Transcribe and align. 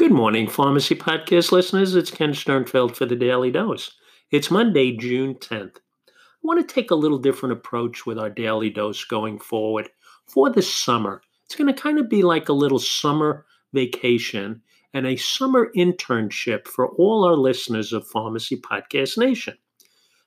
Good 0.00 0.12
morning, 0.12 0.48
Pharmacy 0.48 0.94
Podcast 0.94 1.52
listeners. 1.52 1.94
It's 1.94 2.10
Ken 2.10 2.32
Sternfeld 2.32 2.96
for 2.96 3.04
the 3.04 3.14
Daily 3.14 3.50
Dose. 3.50 3.90
It's 4.30 4.50
Monday, 4.50 4.96
June 4.96 5.34
10th. 5.34 5.76
I 5.76 6.10
want 6.42 6.66
to 6.66 6.74
take 6.74 6.90
a 6.90 6.94
little 6.94 7.18
different 7.18 7.52
approach 7.52 8.06
with 8.06 8.18
our 8.18 8.30
Daily 8.30 8.70
Dose 8.70 9.04
going 9.04 9.38
forward 9.38 9.90
for 10.26 10.48
the 10.48 10.62
summer. 10.62 11.20
It's 11.44 11.54
going 11.54 11.66
to 11.66 11.78
kind 11.78 11.98
of 11.98 12.08
be 12.08 12.22
like 12.22 12.48
a 12.48 12.54
little 12.54 12.78
summer 12.78 13.44
vacation 13.74 14.62
and 14.94 15.06
a 15.06 15.16
summer 15.16 15.70
internship 15.76 16.66
for 16.66 16.88
all 16.92 17.22
our 17.26 17.36
listeners 17.36 17.92
of 17.92 18.08
Pharmacy 18.08 18.56
Podcast 18.58 19.18
Nation. 19.18 19.58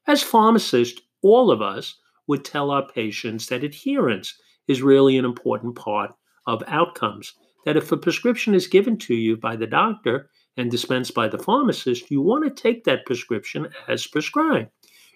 As 0.06 0.22
pharmacists, 0.22 1.02
all 1.24 1.50
of 1.50 1.64
us 1.64 1.96
would 2.28 2.46
tell 2.46 2.70
our 2.70 2.88
patients 2.88 3.48
that 3.48 3.64
adherence 3.64 4.40
is 4.68 4.84
really 4.84 5.18
an 5.18 5.26
important 5.26 5.76
part 5.76 6.14
of 6.46 6.62
outcomes 6.68 7.34
that 7.66 7.78
if 7.78 7.92
a 7.92 7.98
prescription 7.98 8.54
is 8.54 8.68
given 8.68 8.98
to 8.98 9.16
you 9.16 9.38
by 9.38 9.56
the 9.56 9.68
doctor 9.68 10.30
and 10.58 10.70
dispensed 10.70 11.14
by 11.14 11.28
the 11.28 11.40
pharmacist, 11.40 12.12
you 12.12 12.22
want 12.22 12.44
to 12.44 12.62
take 12.62 12.84
that 12.84 13.06
prescription 13.06 13.68
as 13.88 14.08
prescribed. 14.08 14.70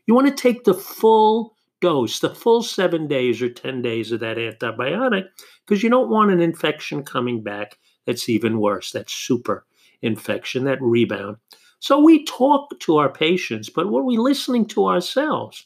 You 0.05 0.15
want 0.15 0.27
to 0.27 0.41
take 0.41 0.63
the 0.63 0.73
full 0.73 1.55
dose, 1.81 2.19
the 2.19 2.33
full 2.33 2.63
seven 2.63 3.07
days 3.07 3.41
or 3.41 3.49
10 3.49 3.81
days 3.81 4.11
of 4.11 4.19
that 4.21 4.37
antibiotic, 4.37 5.25
because 5.65 5.83
you 5.83 5.89
don't 5.89 6.09
want 6.09 6.31
an 6.31 6.41
infection 6.41 7.03
coming 7.03 7.43
back 7.43 7.77
that's 8.05 8.29
even 8.29 8.59
worse, 8.59 8.91
that 8.91 9.09
super 9.09 9.65
infection, 10.01 10.63
that 10.63 10.81
rebound. 10.81 11.37
So 11.79 11.99
we 11.99 12.25
talk 12.25 12.79
to 12.79 12.97
our 12.97 13.09
patients, 13.09 13.69
but 13.69 13.91
were 13.91 14.03
we 14.03 14.17
listening 14.17 14.65
to 14.67 14.87
ourselves? 14.87 15.65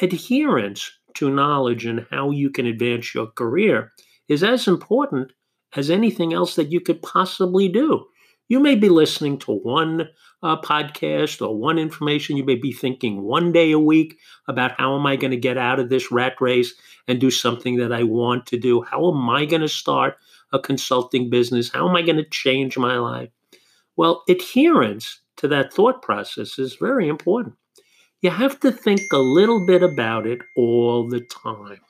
Adherence 0.00 0.90
to 1.14 1.30
knowledge 1.30 1.86
and 1.86 2.06
how 2.10 2.30
you 2.30 2.50
can 2.50 2.66
advance 2.66 3.14
your 3.14 3.26
career 3.28 3.92
is 4.28 4.44
as 4.44 4.68
important 4.68 5.32
as 5.76 5.90
anything 5.90 6.32
else 6.32 6.56
that 6.56 6.72
you 6.72 6.80
could 6.80 7.02
possibly 7.02 7.68
do. 7.68 8.06
You 8.48 8.58
may 8.58 8.74
be 8.74 8.88
listening 8.88 9.38
to 9.40 9.52
one 9.52 10.08
uh, 10.42 10.60
podcast 10.60 11.46
or 11.46 11.56
one 11.56 11.78
information. 11.78 12.36
You 12.36 12.44
may 12.44 12.56
be 12.56 12.72
thinking 12.72 13.22
one 13.22 13.52
day 13.52 13.70
a 13.70 13.78
week 13.78 14.18
about 14.48 14.72
how 14.72 14.98
am 14.98 15.06
I 15.06 15.14
going 15.16 15.30
to 15.30 15.36
get 15.36 15.56
out 15.56 15.78
of 15.78 15.88
this 15.88 16.10
rat 16.10 16.34
race 16.40 16.74
and 17.06 17.20
do 17.20 17.30
something 17.30 17.76
that 17.76 17.92
I 17.92 18.02
want 18.02 18.46
to 18.46 18.58
do? 18.58 18.82
How 18.82 19.12
am 19.12 19.30
I 19.30 19.44
going 19.44 19.62
to 19.62 19.68
start 19.68 20.16
a 20.52 20.58
consulting 20.58 21.30
business? 21.30 21.70
How 21.72 21.88
am 21.88 21.94
I 21.94 22.02
going 22.02 22.16
to 22.16 22.28
change 22.28 22.76
my 22.76 22.96
life? 22.96 23.30
Well, 23.96 24.24
adherence 24.28 25.20
to 25.36 25.48
that 25.48 25.72
thought 25.72 26.02
process 26.02 26.58
is 26.58 26.74
very 26.74 27.08
important. 27.08 27.54
You 28.20 28.30
have 28.30 28.60
to 28.60 28.72
think 28.72 29.00
a 29.12 29.18
little 29.18 29.64
bit 29.64 29.82
about 29.82 30.26
it 30.26 30.40
all 30.56 31.08
the 31.08 31.20
time. 31.20 31.80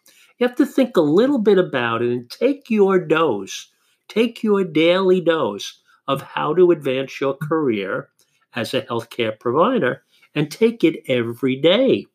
You 0.40 0.48
have 0.48 0.56
to 0.56 0.64
think 0.64 0.96
a 0.96 1.02
little 1.02 1.38
bit 1.38 1.58
about 1.58 2.00
it 2.00 2.10
and 2.10 2.30
take 2.30 2.70
your 2.70 2.98
dose, 2.98 3.68
take 4.08 4.42
your 4.42 4.64
daily 4.64 5.20
dose 5.20 5.82
of 6.08 6.22
how 6.22 6.54
to 6.54 6.70
advance 6.70 7.20
your 7.20 7.34
career 7.34 8.08
as 8.54 8.72
a 8.72 8.80
healthcare 8.80 9.38
provider 9.38 10.02
and 10.34 10.50
take 10.50 10.82
it 10.82 11.02
every 11.06 11.56
day. 11.56 12.06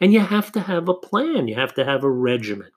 And 0.00 0.12
you 0.12 0.20
have 0.20 0.52
to 0.52 0.60
have 0.60 0.88
a 0.88 0.94
plan, 0.94 1.48
you 1.48 1.56
have 1.56 1.74
to 1.74 1.84
have 1.84 2.04
a 2.04 2.10
regimen. 2.10 2.70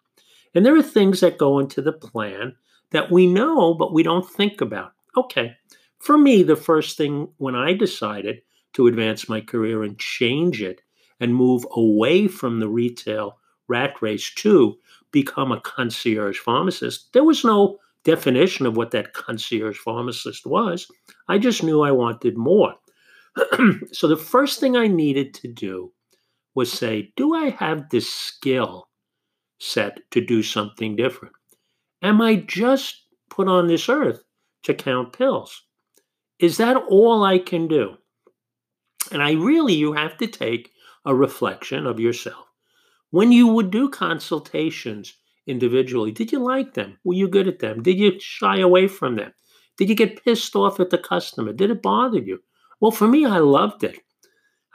And 0.55 0.65
there 0.65 0.75
are 0.75 0.81
things 0.81 1.19
that 1.19 1.37
go 1.37 1.59
into 1.59 1.83
the 1.83 1.93
plan 1.93 2.55
that 2.89 3.11
we 3.11 3.27
know, 3.27 3.75
but 3.75 3.93
we 3.93 4.01
don't 4.01 4.27
think 4.27 4.61
about. 4.61 4.93
Okay, 5.15 5.55
for 5.99 6.17
me, 6.17 6.41
the 6.41 6.55
first 6.55 6.97
thing 6.97 7.27
when 7.37 7.53
I 7.53 7.73
decided 7.73 8.41
to 8.73 8.87
advance 8.87 9.29
my 9.29 9.41
career 9.41 9.83
and 9.83 9.99
change 9.99 10.59
it 10.63 10.81
and 11.19 11.35
move 11.35 11.67
away 11.71 12.27
from 12.27 12.59
the 12.59 12.69
retail 12.69 13.37
rat 13.67 14.01
race 14.01 14.33
to 14.35 14.77
become 15.11 15.51
a 15.51 15.61
concierge 15.61 16.37
pharmacist. 16.37 17.11
There 17.13 17.23
was 17.23 17.43
no 17.43 17.79
definition 18.03 18.65
of 18.65 18.77
what 18.77 18.91
that 18.91 19.13
concierge 19.13 19.77
pharmacist 19.77 20.45
was. 20.45 20.87
I 21.27 21.37
just 21.37 21.63
knew 21.63 21.81
I 21.81 21.91
wanted 21.91 22.37
more. 22.37 22.75
so 23.91 24.07
the 24.07 24.17
first 24.17 24.59
thing 24.59 24.75
I 24.75 24.87
needed 24.87 25.33
to 25.35 25.47
do 25.47 25.91
was 26.55 26.71
say, 26.71 27.13
do 27.15 27.35
I 27.35 27.49
have 27.49 27.89
the 27.89 27.99
skill 27.99 28.89
set 29.59 29.99
to 30.11 30.25
do 30.25 30.41
something 30.41 30.95
different? 30.95 31.35
Am 32.01 32.21
I 32.21 32.37
just 32.37 33.03
put 33.29 33.47
on 33.47 33.67
this 33.67 33.89
earth 33.89 34.23
to 34.63 34.73
count 34.73 35.13
pills? 35.13 35.63
Is 36.39 36.57
that 36.57 36.77
all 36.77 37.23
I 37.23 37.39
can 37.39 37.67
do? 37.67 37.97
And 39.11 39.21
I 39.21 39.33
really, 39.33 39.73
you 39.73 39.93
have 39.93 40.17
to 40.17 40.27
take 40.27 40.71
a 41.05 41.13
reflection 41.15 41.85
of 41.85 41.99
yourself. 41.99 42.46
When 43.11 43.31
you 43.31 43.47
would 43.47 43.71
do 43.71 43.89
consultations 43.89 45.13
individually, 45.45 46.11
did 46.11 46.31
you 46.31 46.39
like 46.39 46.73
them? 46.73 46.97
Were 47.03 47.13
you 47.13 47.27
good 47.27 47.47
at 47.47 47.59
them? 47.59 47.81
Did 47.81 47.97
you 47.97 48.19
shy 48.19 48.59
away 48.59 48.87
from 48.87 49.15
them? 49.15 49.33
Did 49.77 49.89
you 49.89 49.95
get 49.95 50.23
pissed 50.23 50.55
off 50.55 50.79
at 50.79 50.89
the 50.89 50.97
customer? 50.97 51.53
Did 51.53 51.71
it 51.71 51.81
bother 51.81 52.19
you? 52.19 52.39
Well, 52.81 52.91
for 52.91 53.07
me, 53.07 53.25
I 53.25 53.37
loved 53.37 53.83
it. 53.83 53.99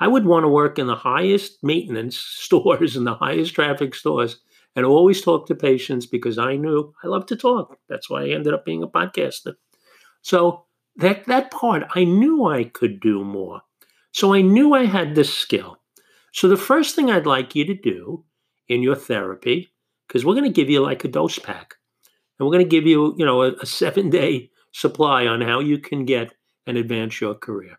I 0.00 0.08
would 0.08 0.24
want 0.24 0.44
to 0.44 0.48
work 0.48 0.78
in 0.78 0.86
the 0.86 0.96
highest 0.96 1.62
maintenance 1.62 2.16
stores 2.44 2.96
and 2.96 3.06
the 3.06 3.14
highest 3.14 3.54
traffic 3.54 3.94
stores 3.94 4.40
and 4.74 4.86
always 4.86 5.20
talk 5.20 5.46
to 5.46 5.54
patients 5.54 6.06
because 6.06 6.38
I 6.38 6.56
knew 6.56 6.94
I 7.04 7.08
love 7.08 7.26
to 7.26 7.36
talk. 7.36 7.78
That's 7.88 8.08
why 8.08 8.22
I 8.24 8.30
ended 8.30 8.54
up 8.54 8.64
being 8.64 8.82
a 8.82 8.88
podcaster. 8.88 9.54
So 10.22 10.64
that 10.96 11.26
that 11.26 11.50
part, 11.50 11.84
I 11.94 12.04
knew 12.04 12.46
I 12.46 12.64
could 12.64 13.00
do 13.00 13.24
more. 13.24 13.60
So 14.12 14.32
I 14.32 14.42
knew 14.42 14.74
I 14.74 14.86
had 14.86 15.14
the 15.14 15.24
skill. 15.24 15.81
So 16.32 16.48
the 16.48 16.56
first 16.56 16.96
thing 16.96 17.10
I'd 17.10 17.26
like 17.26 17.54
you 17.54 17.64
to 17.66 17.74
do 17.74 18.24
in 18.68 18.82
your 18.82 18.96
therapy, 18.96 19.72
because 20.08 20.24
we're 20.24 20.34
going 20.34 20.50
to 20.50 20.50
give 20.50 20.70
you 20.70 20.80
like 20.80 21.04
a 21.04 21.08
dose 21.08 21.38
pack, 21.38 21.74
and 22.38 22.46
we're 22.46 22.54
going 22.54 22.64
to 22.64 22.76
give 22.76 22.86
you, 22.86 23.14
you 23.16 23.24
know, 23.24 23.42
a, 23.42 23.52
a 23.52 23.66
seven 23.66 24.10
day 24.10 24.50
supply 24.72 25.26
on 25.26 25.40
how 25.40 25.60
you 25.60 25.78
can 25.78 26.04
get 26.04 26.32
and 26.66 26.76
advance 26.78 27.20
your 27.20 27.34
career. 27.34 27.78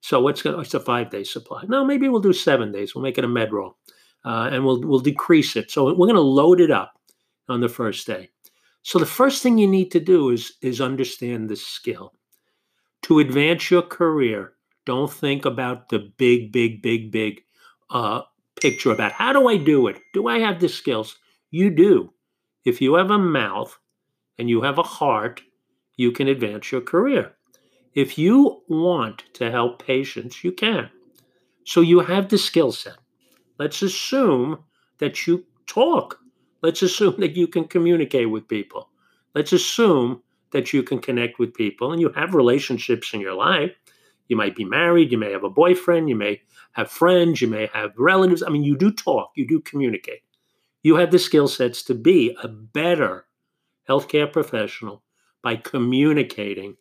So 0.00 0.20
what's 0.20 0.42
going? 0.42 0.60
It's 0.60 0.74
a 0.74 0.80
five 0.80 1.10
day 1.10 1.24
supply. 1.24 1.64
No, 1.66 1.84
maybe 1.84 2.08
we'll 2.08 2.20
do 2.20 2.34
seven 2.34 2.72
days. 2.72 2.94
We'll 2.94 3.02
make 3.02 3.16
it 3.16 3.24
a 3.24 3.28
Medrol, 3.28 3.72
uh, 4.24 4.50
and 4.52 4.64
we'll 4.64 4.82
we'll 4.82 4.98
decrease 4.98 5.56
it. 5.56 5.70
So 5.70 5.84
we're 5.84 6.06
going 6.06 6.14
to 6.14 6.20
load 6.20 6.60
it 6.60 6.70
up 6.70 6.92
on 7.48 7.60
the 7.60 7.68
first 7.70 8.06
day. 8.06 8.28
So 8.82 8.98
the 8.98 9.06
first 9.06 9.42
thing 9.42 9.56
you 9.56 9.66
need 9.66 9.90
to 9.92 10.00
do 10.00 10.28
is 10.28 10.52
is 10.60 10.82
understand 10.82 11.48
the 11.48 11.56
skill. 11.56 12.12
To 13.04 13.18
advance 13.18 13.70
your 13.70 13.82
career, 13.82 14.52
don't 14.84 15.10
think 15.10 15.46
about 15.46 15.88
the 15.88 16.12
big, 16.18 16.52
big, 16.52 16.82
big, 16.82 17.10
big 17.10 17.43
uh, 17.90 18.22
picture 18.60 18.92
about 18.92 19.12
how 19.12 19.32
do 19.32 19.48
I 19.48 19.56
do 19.56 19.86
it? 19.88 20.00
Do 20.12 20.28
I 20.28 20.38
have 20.38 20.60
the 20.60 20.68
skills? 20.68 21.16
You 21.50 21.70
do. 21.70 22.12
If 22.64 22.80
you 22.80 22.94
have 22.94 23.10
a 23.10 23.18
mouth 23.18 23.76
and 24.38 24.48
you 24.48 24.62
have 24.62 24.78
a 24.78 24.82
heart, 24.82 25.42
you 25.96 26.12
can 26.12 26.28
advance 26.28 26.72
your 26.72 26.80
career. 26.80 27.32
If 27.94 28.18
you 28.18 28.62
want 28.68 29.24
to 29.34 29.50
help 29.50 29.84
patients, 29.84 30.42
you 30.42 30.52
can. 30.52 30.90
So 31.64 31.80
you 31.80 32.00
have 32.00 32.28
the 32.28 32.38
skill 32.38 32.72
set. 32.72 32.96
Let's 33.58 33.82
assume 33.82 34.64
that 34.98 35.26
you 35.26 35.44
talk. 35.66 36.18
Let's 36.62 36.82
assume 36.82 37.14
that 37.18 37.36
you 37.36 37.46
can 37.46 37.64
communicate 37.64 38.30
with 38.30 38.48
people. 38.48 38.90
Let's 39.34 39.52
assume 39.52 40.22
that 40.52 40.72
you 40.72 40.82
can 40.82 41.00
connect 41.00 41.38
with 41.38 41.54
people 41.54 41.92
and 41.92 42.00
you 42.00 42.10
have 42.10 42.34
relationships 42.34 43.12
in 43.14 43.20
your 43.20 43.34
life. 43.34 43.72
You 44.28 44.36
might 44.36 44.56
be 44.56 44.64
married, 44.64 45.12
you 45.12 45.18
may 45.18 45.32
have 45.32 45.44
a 45.44 45.50
boyfriend, 45.50 46.08
you 46.08 46.16
may 46.16 46.40
have 46.72 46.90
friends, 46.90 47.40
you 47.40 47.48
may 47.48 47.68
have 47.72 47.92
relatives. 47.98 48.42
I 48.42 48.48
mean, 48.48 48.64
you 48.64 48.76
do 48.76 48.90
talk, 48.90 49.32
you 49.34 49.46
do 49.46 49.60
communicate. 49.60 50.22
You 50.82 50.96
have 50.96 51.10
the 51.10 51.18
skill 51.18 51.48
sets 51.48 51.82
to 51.84 51.94
be 51.94 52.36
a 52.42 52.48
better 52.48 53.26
healthcare 53.88 54.30
professional 54.32 55.02
by 55.42 55.56
communicating 55.56 56.76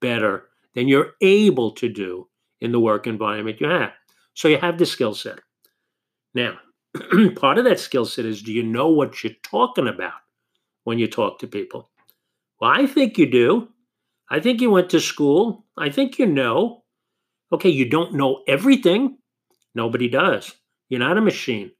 better 0.00 0.48
than 0.74 0.88
you're 0.88 1.12
able 1.20 1.72
to 1.72 1.88
do 1.88 2.28
in 2.60 2.72
the 2.72 2.80
work 2.80 3.06
environment 3.06 3.60
you 3.60 3.68
have. 3.68 3.92
So 4.34 4.48
you 4.48 4.58
have 4.58 4.78
the 4.78 4.86
skill 4.86 5.14
set. 5.14 5.40
Now, 6.34 6.58
part 7.36 7.58
of 7.58 7.64
that 7.64 7.80
skill 7.80 8.04
set 8.04 8.24
is 8.24 8.42
do 8.42 8.52
you 8.52 8.62
know 8.62 8.88
what 8.88 9.22
you're 9.22 9.32
talking 9.42 9.88
about 9.88 10.20
when 10.84 10.98
you 10.98 11.06
talk 11.06 11.38
to 11.40 11.46
people? 11.46 11.90
Well, 12.60 12.70
I 12.70 12.86
think 12.86 13.18
you 13.18 13.30
do. 13.30 13.68
I 14.30 14.40
think 14.40 14.60
you 14.60 14.70
went 14.70 14.90
to 14.90 15.00
school. 15.00 15.64
I 15.76 15.90
think 15.90 16.18
you 16.18 16.26
know. 16.26 16.84
Okay, 17.52 17.70
you 17.70 17.88
don't 17.88 18.14
know 18.14 18.42
everything. 18.46 19.18
Nobody 19.74 20.08
does. 20.08 20.54
You're 20.88 21.00
not 21.00 21.18
a 21.18 21.22
machine. 21.22 21.72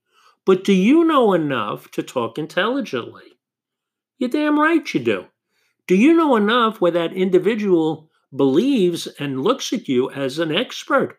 But 0.47 0.65
do 0.65 0.73
you 0.73 1.05
know 1.05 1.35
enough 1.35 1.91
to 1.91 2.03
talk 2.03 2.39
intelligently? 2.39 3.39
You're 4.19 4.31
damn 4.31 4.59
right 4.59 4.95
you 4.95 5.01
do. 5.01 5.27
Do 5.87 5.95
you 5.95 6.15
know 6.15 6.37
enough 6.37 6.81
where 6.81 6.93
that 6.93 7.13
individual 7.13 8.11
believes 8.35 9.07
and 9.19 9.43
looks 9.43 9.73
at 9.73 9.89
you 9.89 10.11
as 10.11 10.39
an 10.39 10.55
expert? 10.55 11.19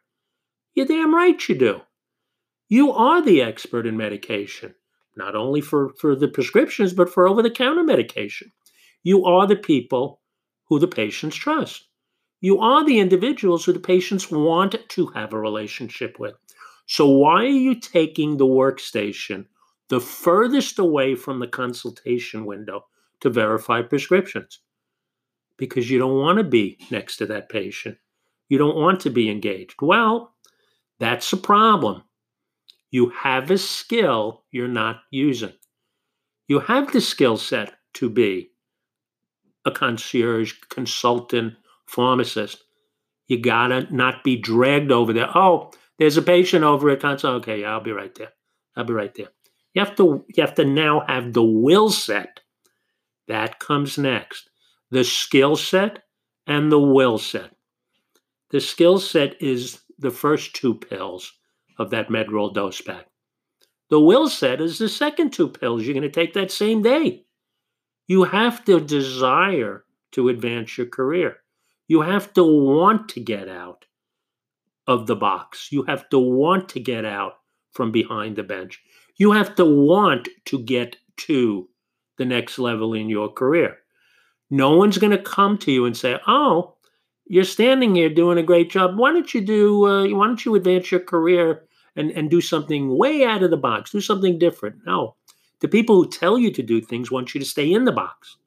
You're 0.74 0.86
damn 0.86 1.14
right 1.14 1.50
you 1.50 1.56
do. 1.56 1.82
You 2.70 2.92
are 2.92 3.22
the 3.22 3.42
expert 3.42 3.88
in 3.88 3.98
medication, 3.98 4.76
not 5.16 5.36
only 5.36 5.62
for, 5.62 5.90
for 6.00 6.16
the 6.16 6.28
prescriptions, 6.28 6.94
but 6.94 7.12
for 7.12 7.28
over 7.28 7.42
the 7.42 7.50
counter 7.50 7.84
medication. 7.84 8.52
You 9.02 9.26
are 9.26 9.48
the 9.48 9.56
people 9.56 10.22
who 10.66 10.80
the 10.80 10.88
patients 10.88 11.36
trust. 11.36 11.89
You 12.42 12.60
are 12.60 12.86
the 12.86 13.00
individuals 13.00 13.66
who 13.66 13.74
the 13.74 13.80
patients 13.80 14.32
want 14.32 14.76
to 14.88 15.08
have 15.08 15.34
a 15.34 15.40
relationship 15.40 16.18
with. 16.20 16.36
So, 16.86 17.08
why 17.08 17.44
are 17.44 17.48
you 17.48 17.80
taking 17.80 18.38
the 18.38 18.46
workstation 18.46 19.46
the 19.90 20.00
furthest 20.00 20.80
away 20.80 21.16
from 21.16 21.40
the 21.40 21.48
consultation 21.48 22.46
window 22.46 22.86
to 23.22 23.30
verify 23.30 23.82
prescriptions? 23.82 24.60
because 25.60 25.90
you 25.90 26.00
don't 26.00 26.18
want 26.18 26.38
to 26.38 26.44
be 26.44 26.80
next 26.90 27.18
to 27.18 27.28
that 27.28 27.50
patient. 27.50 27.98
You 28.48 28.58
don't 28.58 28.78
want 28.78 29.02
to 29.02 29.12
be 29.12 29.30
engaged. 29.30 29.76
Well, 29.82 30.34
that's 30.98 31.32
a 31.34 31.38
problem. 31.38 32.04
You 32.90 33.10
have 33.10 33.52
a 33.52 33.58
skill 33.60 34.46
you're 34.52 34.68
not 34.68 35.02
using. 35.12 35.54
You 36.48 36.62
have 36.62 36.92
the 36.92 37.02
skill 37.02 37.38
set 37.38 37.74
to 37.96 38.10
be 38.10 38.50
a 39.66 39.72
concierge, 39.72 40.54
consultant, 40.70 41.54
pharmacist. 41.90 42.64
You 43.28 43.42
gotta 43.42 43.94
not 43.94 44.24
be 44.24 44.36
dragged 44.36 44.92
over 44.92 45.14
there. 45.14 45.30
Oh, 45.36 45.72
there's 45.98 46.18
a 46.18 46.22
patient 46.22 46.64
over 46.64 46.90
at 46.90 47.00
consult. 47.00 47.42
Okay, 47.42 47.66
I'll 47.66 47.82
be 47.82 47.92
right 47.92 48.14
there. 48.16 48.34
I'll 48.76 48.86
be 48.86 48.94
right 48.94 49.14
there. 49.14 49.30
You 49.74 49.84
have 49.84 49.96
to 49.96 50.24
you 50.28 50.42
have 50.42 50.56
to 50.56 50.66
now 50.66 51.06
have 51.08 51.34
the 51.34 51.44
will 51.44 51.90
set. 51.90 52.42
That 53.28 53.60
comes 53.60 53.98
next. 53.98 54.50
The 54.92 55.04
skill 55.04 55.56
set 55.56 56.04
and 56.48 56.72
the 56.72 56.80
will 56.80 57.18
set. 57.18 57.52
The 58.50 58.60
skill 58.60 58.98
set 59.00 59.40
is 59.42 59.82
the 60.00 60.10
first 60.10 60.56
two 60.56 60.74
pills 60.74 61.32
of 61.78 61.92
that 61.92 62.10
Medrol 62.10 62.54
dose 62.54 62.82
pack. 62.82 63.06
The 63.90 64.00
will 64.00 64.30
set 64.30 64.62
is 64.62 64.78
the 64.78 64.90
second 64.90 65.32
two 65.32 65.50
pills 65.50 65.84
you're 65.84 65.94
going 65.94 66.02
to 66.04 66.10
take 66.10 66.34
that 66.34 66.52
same 66.52 66.82
day. 66.82 67.26
You 68.08 68.24
have 68.24 68.66
to 68.66 68.80
desire 68.80 69.86
to 70.14 70.30
advance 70.30 70.78
your 70.78 70.88
career. 70.88 71.38
You 71.90 72.02
have 72.02 72.34
to 72.36 72.44
want 72.44 73.10
to 73.10 73.20
get 73.20 73.50
out 73.50 73.86
of 74.88 75.08
the 75.08 75.16
box. 75.16 75.72
You 75.72 75.84
have 75.84 76.08
to 76.10 76.20
want 76.20 76.70
to 76.70 76.80
get 76.80 77.04
out 77.04 77.34
from 77.72 77.92
behind 77.92 78.36
the 78.36 78.44
bench. 78.44 78.80
You 79.18 79.32
have 79.34 79.56
to 79.56 79.66
want 79.66 80.30
to 80.46 80.60
get 80.60 80.96
to 81.28 81.68
the 82.18 82.26
next 82.26 82.60
level 82.60 82.94
in 82.94 83.10
your 83.10 83.34
career. 83.34 83.80
No 84.50 84.78
one's 84.78 84.98
going 84.98 85.18
to 85.18 85.22
come 85.22 85.58
to 85.58 85.72
you 85.72 85.86
and 85.86 85.98
say, 85.98 86.20
"Oh, 86.28 86.76
you're 87.26 87.44
standing 87.44 87.96
here 87.96 88.10
doing 88.10 88.38
a 88.38 88.44
great 88.44 88.70
job. 88.70 88.98
Why 88.98 89.12
don't 89.12 89.34
you 89.34 89.42
do? 89.42 89.86
Uh, 89.86 90.08
why 90.10 90.28
don't 90.28 90.46
you 90.46 90.56
advance 90.56 90.92
your 90.92 91.02
career 91.02 91.64
and, 91.96 92.12
and 92.12 92.30
do 92.30 92.40
something 92.40 92.98
way 92.98 93.26
out 93.26 93.44
of 93.44 93.50
the 93.50 93.58
box, 93.58 93.92
do 93.92 94.02
something 94.02 94.38
different. 94.38 94.78
No. 94.86 95.16
The 95.60 95.68
people 95.68 95.96
who 95.96 96.10
tell 96.10 96.38
you 96.38 96.52
to 96.54 96.64
do 96.64 96.82
things 96.82 97.12
want 97.12 97.34
you 97.34 97.40
to 97.40 97.46
stay 97.46 97.74
in 97.74 97.86
the 97.86 97.92
box. 97.92 98.38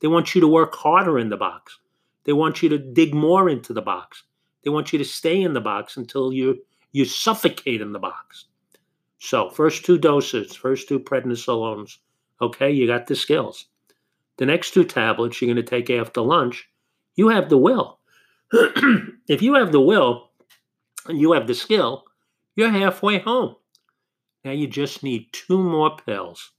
They 0.00 0.08
want 0.08 0.34
you 0.34 0.40
to 0.42 0.48
work 0.48 0.74
harder 0.74 1.18
in 1.18 1.30
the 1.30 1.36
box. 1.36 1.78
They 2.26 2.32
want 2.32 2.60
you 2.60 2.68
to 2.70 2.78
dig 2.78 3.14
more 3.14 3.48
into 3.48 3.72
the 3.72 3.80
box. 3.80 4.24
They 4.64 4.70
want 4.70 4.92
you 4.92 4.98
to 4.98 5.04
stay 5.04 5.40
in 5.40 5.52
the 5.52 5.60
box 5.60 5.96
until 5.96 6.32
you 6.32 6.58
you 6.90 7.04
suffocate 7.04 7.80
in 7.80 7.92
the 7.92 8.00
box. 8.00 8.46
So, 9.18 9.48
first 9.50 9.84
two 9.84 9.96
doses, 9.96 10.54
first 10.54 10.88
two 10.88 10.98
prednisolones, 10.98 11.98
okay, 12.40 12.70
you 12.70 12.86
got 12.86 13.06
the 13.06 13.14
skills. 13.14 13.66
The 14.38 14.46
next 14.46 14.72
two 14.72 14.84
tablets 14.84 15.40
you're 15.40 15.54
going 15.54 15.64
to 15.64 15.70
take 15.70 15.88
after 15.88 16.20
lunch, 16.20 16.68
you 17.14 17.28
have 17.28 17.48
the 17.48 17.58
will. 17.58 18.00
if 19.28 19.40
you 19.40 19.54
have 19.54 19.72
the 19.72 19.80
will 19.80 20.30
and 21.06 21.20
you 21.20 21.32
have 21.32 21.46
the 21.46 21.54
skill, 21.54 22.04
you're 22.56 22.70
halfway 22.70 23.18
home. 23.18 23.54
Now 24.44 24.50
you 24.52 24.66
just 24.66 25.02
need 25.02 25.32
two 25.32 25.62
more 25.62 25.96
pills. 25.96 26.52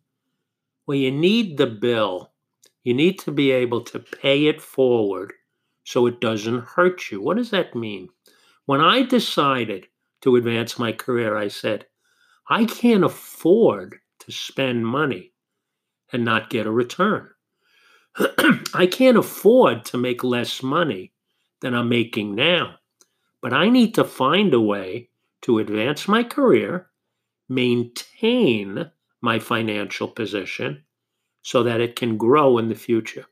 Well, 0.86 0.98
you 0.98 1.12
need 1.12 1.58
the 1.58 1.68
bill. 1.68 2.32
You 2.84 2.94
need 2.94 3.20
to 3.20 3.32
be 3.32 3.52
able 3.52 3.82
to 3.82 4.00
pay 4.00 4.48
it 4.48 4.62
forward 4.62 5.34
so 5.88 6.06
it 6.06 6.20
doesn't 6.20 6.66
hurt 6.66 7.10
you. 7.10 7.22
What 7.22 7.38
does 7.38 7.52
that 7.52 7.74
mean? 7.74 8.10
When 8.66 8.82
I 8.82 9.04
decided 9.04 9.88
to 10.20 10.36
advance 10.36 10.78
my 10.78 10.92
career, 10.92 11.38
I 11.38 11.48
said, 11.48 11.86
I 12.50 12.66
can't 12.66 13.06
afford 13.06 13.96
to 14.20 14.32
spend 14.34 14.86
money 14.86 15.32
and 16.12 16.26
not 16.26 16.50
get 16.50 16.68
a 16.68 16.72
return. 16.72 17.30
I 18.74 18.90
can't 18.92 19.16
afford 19.16 19.86
to 19.86 19.98
make 19.98 20.26
less 20.26 20.62
money 20.62 21.14
than 21.62 21.74
I'm 21.74 21.88
making 21.88 22.36
now. 22.36 22.76
But 23.42 23.54
I 23.54 23.70
need 23.70 23.96
to 23.96 24.04
find 24.04 24.54
a 24.54 24.60
way 24.60 25.08
to 25.44 25.60
advance 25.60 26.06
my 26.06 26.22
career, 26.22 26.90
maintain 27.48 28.92
my 29.22 29.40
financial 29.40 30.10
position 30.10 30.84
so 31.44 31.64
that 31.64 31.80
it 31.80 31.96
can 31.96 32.18
grow 32.18 32.58
in 32.58 32.68
the 32.68 32.76
future. 32.76 33.26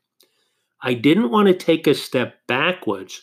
I 0.86 0.94
didn't 0.94 1.32
want 1.32 1.48
to 1.48 1.52
take 1.52 1.88
a 1.88 1.94
step 1.94 2.46
backwards, 2.46 3.20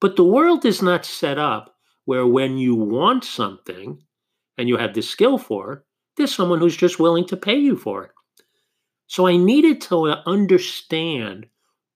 but 0.00 0.16
the 0.16 0.24
world 0.24 0.64
is 0.64 0.80
not 0.80 1.04
set 1.04 1.36
up 1.36 1.76
where 2.06 2.26
when 2.26 2.56
you 2.56 2.74
want 2.74 3.24
something 3.24 4.02
and 4.56 4.70
you 4.70 4.78
have 4.78 4.94
the 4.94 5.02
skill 5.02 5.36
for 5.36 5.72
it, 5.74 5.78
there's 6.16 6.34
someone 6.34 6.60
who's 6.60 6.78
just 6.78 6.98
willing 6.98 7.26
to 7.26 7.36
pay 7.36 7.56
you 7.56 7.76
for 7.76 8.04
it. 8.04 8.10
So 9.06 9.26
I 9.26 9.36
needed 9.36 9.82
to 9.82 10.06
uh, 10.06 10.22
understand 10.24 11.44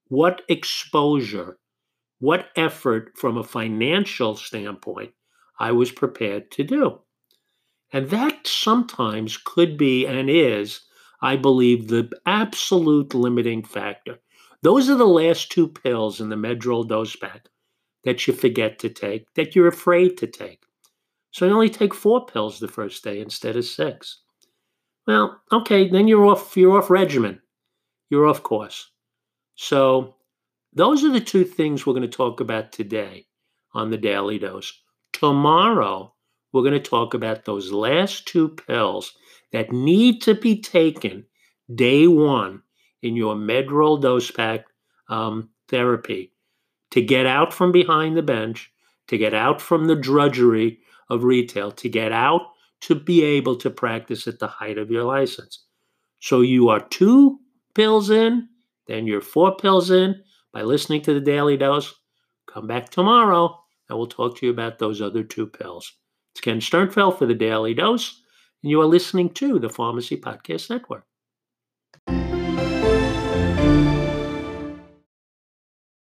what 0.09 0.43
exposure, 0.47 1.57
what 2.19 2.49
effort 2.55 3.13
from 3.15 3.35
a 3.35 3.43
financial 3.43 4.35
standpoint 4.35 5.13
I 5.59 5.71
was 5.71 5.91
prepared 5.91 6.51
to 6.51 6.63
do. 6.63 6.99
And 7.91 8.11
that 8.11 8.45
sometimes 8.45 9.37
could 9.37 9.75
be 9.75 10.05
and 10.05 10.29
is, 10.29 10.81
I 11.19 11.35
believe, 11.35 11.87
the 11.87 12.11
absolute 12.27 13.15
limiting 13.15 13.63
factor. 13.63 14.19
Those 14.61 14.89
are 14.89 14.95
the 14.95 15.07
last 15.07 15.51
two 15.51 15.67
pills 15.67 16.19
in 16.19 16.29
the 16.29 16.35
Medrol 16.35 16.87
dose 16.87 17.15
pack 17.15 17.47
that 18.03 18.27
you 18.27 18.33
forget 18.33 18.79
to 18.79 18.89
take, 18.89 19.33
that 19.35 19.55
you're 19.55 19.67
afraid 19.67 20.17
to 20.17 20.27
take. 20.27 20.63
So 21.31 21.45
you 21.45 21.53
only 21.53 21.69
take 21.69 21.93
four 21.93 22.25
pills 22.25 22.59
the 22.59 22.67
first 22.67 23.03
day 23.03 23.21
instead 23.21 23.55
of 23.55 23.65
six. 23.65 24.21
Well, 25.07 25.39
okay, 25.51 25.89
then 25.89 26.07
you're 26.07 26.25
off 26.25 26.55
you're 26.57 26.77
off 26.77 26.89
regimen. 26.89 27.41
You're 28.09 28.27
off 28.27 28.43
course. 28.43 28.91
So 29.55 30.15
those 30.73 31.03
are 31.03 31.11
the 31.11 31.21
two 31.21 31.43
things 31.43 31.85
we're 31.85 31.93
going 31.93 32.01
to 32.01 32.07
talk 32.07 32.39
about 32.39 32.71
today 32.71 33.27
on 33.73 33.89
the 33.89 33.97
daily 33.97 34.39
dose. 34.39 34.73
Tomorrow, 35.13 36.13
we're 36.51 36.63
going 36.63 36.73
to 36.73 36.79
talk 36.79 37.13
about 37.13 37.45
those 37.45 37.71
last 37.71 38.27
two 38.27 38.49
pills 38.49 39.13
that 39.51 39.71
need 39.71 40.21
to 40.23 40.35
be 40.35 40.61
taken 40.61 41.25
day 41.73 42.07
one 42.07 42.61
in 43.01 43.15
your 43.15 43.35
Medrol 43.35 44.01
dose 44.01 44.31
pack 44.31 44.65
um, 45.09 45.49
therapy 45.67 46.33
to 46.91 47.01
get 47.01 47.25
out 47.25 47.53
from 47.53 47.71
behind 47.71 48.17
the 48.17 48.21
bench, 48.21 48.71
to 49.07 49.17
get 49.17 49.33
out 49.33 49.61
from 49.61 49.85
the 49.85 49.95
drudgery 49.95 50.79
of 51.09 51.23
retail, 51.23 51.71
to 51.71 51.89
get 51.89 52.11
out 52.11 52.41
to 52.81 52.95
be 52.95 53.23
able 53.23 53.55
to 53.57 53.69
practice 53.69 54.27
at 54.27 54.39
the 54.39 54.47
height 54.47 54.77
of 54.77 54.89
your 54.89 55.03
license. 55.03 55.65
So 56.19 56.41
you 56.41 56.69
are 56.69 56.87
two 56.87 57.39
pills 57.75 58.09
in, 58.09 58.47
then 58.87 59.07
you're 59.07 59.21
four 59.21 59.55
pills 59.55 59.91
in 59.91 60.15
by 60.53 60.61
listening 60.63 61.01
to 61.03 61.13
the 61.13 61.19
daily 61.19 61.57
dose. 61.57 61.93
Come 62.47 62.67
back 62.67 62.89
tomorrow 62.89 63.59
and 63.89 63.97
we'll 63.97 64.07
talk 64.07 64.37
to 64.37 64.45
you 64.45 64.51
about 64.51 64.79
those 64.79 65.01
other 65.01 65.23
two 65.23 65.47
pills. 65.47 65.93
It's 66.31 66.41
Ken 66.41 66.59
Sternfeld 66.59 67.17
for 67.17 67.25
the 67.25 67.33
Daily 67.33 67.73
Dose, 67.73 68.21
and 68.61 68.69
you 68.69 68.79
are 68.81 68.85
listening 68.85 69.31
to 69.31 69.59
the 69.59 69.69
Pharmacy 69.69 70.15
Podcast 70.15 70.69
Network. 70.69 71.08